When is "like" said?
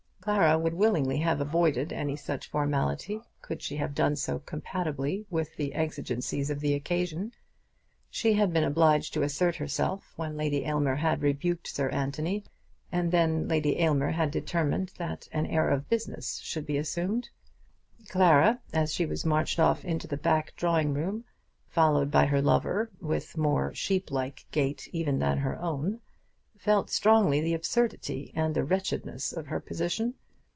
24.11-24.45